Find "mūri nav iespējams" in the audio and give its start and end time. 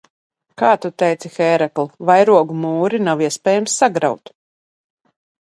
2.63-3.77